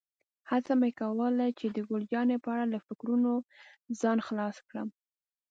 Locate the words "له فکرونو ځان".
2.73-4.17